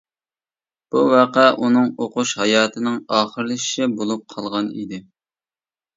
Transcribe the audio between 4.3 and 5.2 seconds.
قالغان ئىدى.